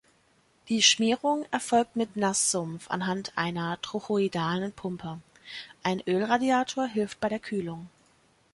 Die 0.67 0.81
Schmierung 0.81 1.45
erfolgt 1.51 1.95
mit 1.95 2.15
Naßsumpf 2.15 2.89
anhand 2.89 3.37
einer 3.37 3.79
trochoidalen 3.81 4.71
Pumpe; 4.71 5.21
ein 5.83 6.01
Ölradiator 6.09 6.87
hilft 6.87 7.19
bei 7.19 7.29
der 7.29 7.37
Kühlung. 7.37 7.87